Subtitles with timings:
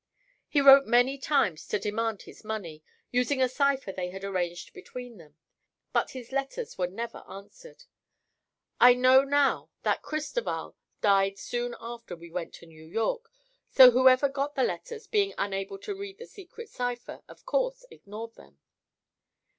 [0.47, 5.17] He wrote many times to demand this money, using a cipher they had arranged between
[5.17, 5.35] them,
[5.93, 7.83] but his letters were never answered.
[8.79, 13.29] I know now that Cristoval died soon after we went to New York,
[13.69, 18.33] so whoever got the letters, being unable to read the secret cipher, of course ignored
[18.33, 18.57] them.